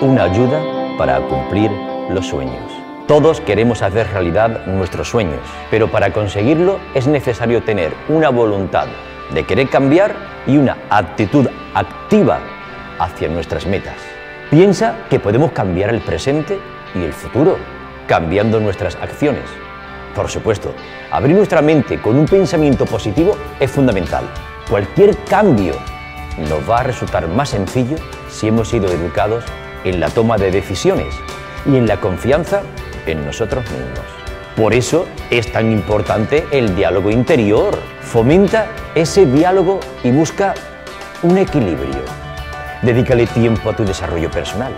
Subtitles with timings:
[0.00, 0.62] una ayuda
[0.96, 1.70] para cumplir
[2.08, 2.72] los sueños.
[3.06, 8.86] Todos queremos hacer realidad nuestros sueños, pero para conseguirlo es necesario tener una voluntad
[9.34, 10.14] de querer cambiar
[10.46, 12.38] y una actitud activa
[12.98, 13.96] hacia nuestras metas.
[14.50, 16.58] Piensa que podemos cambiar el presente
[16.94, 17.58] y el futuro,
[18.06, 19.44] cambiando nuestras acciones.
[20.14, 20.74] Por supuesto,
[21.10, 24.24] abrir nuestra mente con un pensamiento positivo es fundamental.
[24.68, 25.74] Cualquier cambio
[26.48, 27.96] nos va a resultar más sencillo
[28.28, 29.44] si hemos sido educados
[29.84, 31.14] en la toma de decisiones
[31.66, 32.62] y en la confianza
[33.06, 34.04] en nosotros mismos.
[34.56, 37.78] Por eso es tan importante el diálogo interior.
[38.02, 40.54] Fomenta ese diálogo y busca
[41.22, 42.02] un equilibrio.
[42.82, 44.72] Dedícale tiempo a tu desarrollo personal.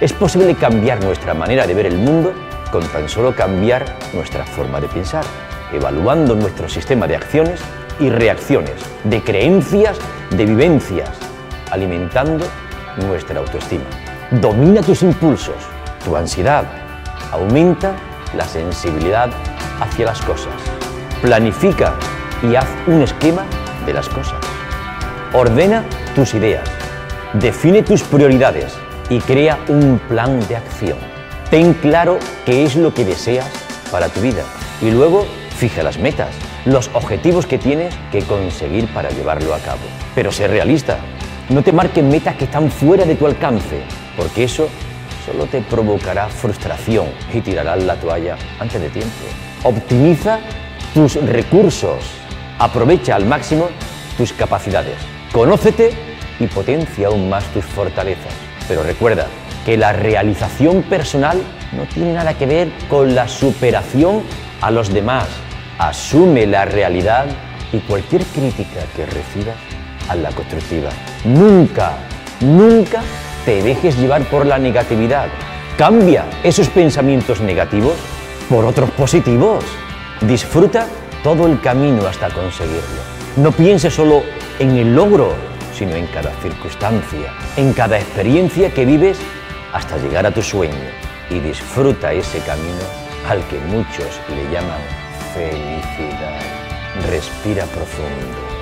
[0.00, 2.32] Es posible cambiar nuestra manera de ver el mundo
[2.70, 5.24] con tan solo cambiar nuestra forma de pensar,
[5.72, 7.60] evaluando nuestro sistema de acciones
[8.00, 9.98] y reacciones, de creencias,
[10.30, 11.10] de vivencias,
[11.70, 12.44] alimentando
[13.06, 13.84] nuestra autoestima.
[14.30, 15.56] Domina tus impulsos,
[16.02, 16.64] tu ansiedad,
[17.30, 17.92] aumenta
[18.34, 19.30] la sensibilidad
[19.80, 20.54] hacia las cosas.
[21.20, 21.94] Planifica
[22.42, 23.44] y haz un esquema
[23.84, 24.38] de las cosas.
[25.34, 26.68] Ordena tus ideas,
[27.34, 28.74] define tus prioridades
[29.10, 30.98] y crea un plan de acción.
[31.50, 33.50] Ten claro qué es lo que deseas
[33.92, 34.42] para tu vida
[34.80, 35.26] y luego
[35.58, 36.30] fija las metas,
[36.64, 39.82] los objetivos que tienes que conseguir para llevarlo a cabo.
[40.14, 40.96] Pero sé realista,
[41.50, 43.82] no te marques metas que están fuera de tu alcance,
[44.16, 44.68] porque eso
[45.24, 49.12] solo te provocará frustración y tirarás la toalla antes de tiempo.
[49.62, 50.40] Optimiza
[50.92, 52.04] tus recursos,
[52.58, 53.68] aprovecha al máximo
[54.16, 54.96] tus capacidades,
[55.32, 55.92] conócete
[56.38, 58.32] y potencia aún más tus fortalezas.
[58.68, 59.26] Pero recuerda
[59.64, 61.40] que la realización personal
[61.72, 64.22] no tiene nada que ver con la superación
[64.60, 65.26] a los demás.
[65.78, 67.26] Asume la realidad
[67.72, 69.56] y cualquier crítica que recibas
[70.08, 70.90] a la constructiva.
[71.24, 71.96] Nunca,
[72.40, 73.02] nunca
[73.44, 75.28] te dejes llevar por la negatividad.
[75.76, 77.94] Cambia esos pensamientos negativos
[78.48, 79.64] por otros positivos.
[80.20, 80.86] Disfruta
[81.22, 83.02] todo el camino hasta conseguirlo.
[83.36, 84.22] No pienses solo
[84.58, 85.34] en el logro,
[85.76, 89.18] sino en cada circunstancia, en cada experiencia que vives
[89.72, 90.74] hasta llegar a tu sueño.
[91.30, 92.84] Y disfruta ese camino
[93.28, 94.80] al que muchos le llaman
[95.34, 96.40] felicidad.
[97.10, 98.54] Respira profundo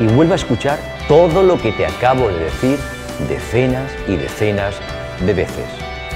[0.00, 2.78] y vuelve a escuchar todo lo que te acabo de decir
[3.28, 4.74] decenas y decenas
[5.24, 5.66] de veces.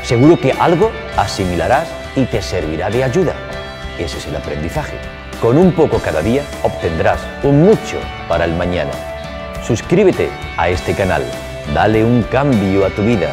[0.02, 3.34] Seguro que algo asimilarás y te servirá de ayuda.
[3.98, 4.96] Ese es el aprendizaje.
[5.40, 7.98] Con un poco cada día obtendrás un mucho
[8.28, 8.92] para el mañana.
[9.66, 11.24] Suscríbete a este canal,
[11.74, 13.30] dale un cambio a tu vida.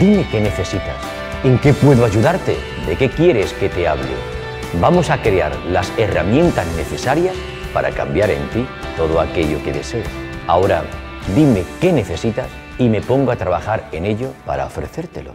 [0.00, 0.96] Dime qué necesitas,
[1.44, 2.56] en qué puedo ayudarte,
[2.86, 4.08] de qué quieres que te hable.
[4.80, 7.34] Vamos a crear las herramientas necesarias
[7.72, 10.06] para cambiar en ti todo aquello que desees.
[10.46, 10.82] Ahora,
[11.34, 12.46] dime qué necesitas
[12.78, 15.34] y me pongo a trabajar en ello para ofrecértelo.